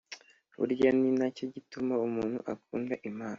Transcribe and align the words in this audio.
burya 0.57 0.89
ni 0.99 1.09
na 1.19 1.27
cyo 1.35 1.45
gituma 1.53 1.93
umuntu 2.07 2.37
akunda 2.53 2.95
imana 3.09 3.29